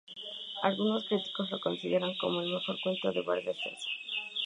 Algunos 0.63 1.05
críticos 1.07 1.51
lo 1.51 1.59
consideran 1.59 2.15
como 2.19 2.41
el 2.41 2.47
mejor 2.51 2.75
cuento 2.81 3.11
de 3.11 3.21
Vargas 3.21 3.55
Llosa. 3.63 3.89